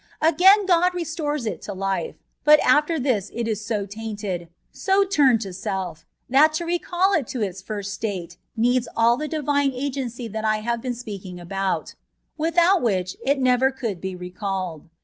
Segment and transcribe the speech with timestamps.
[0.23, 5.41] Again God restores it to life; but after this it is so tainted, so tumed
[5.41, 10.27] to self^ that to recali it to its first state needs ali that Divine agency
[10.27, 11.93] that I bave been speaking about,
[12.35, 14.89] without which it never could be recalled.